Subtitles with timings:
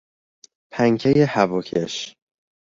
[0.73, 2.15] پنکه هواکش